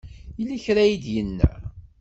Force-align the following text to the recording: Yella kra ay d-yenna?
Yella 0.37 0.57
kra 0.63 0.81
ay 0.83 0.93
d-yenna? 1.03 1.49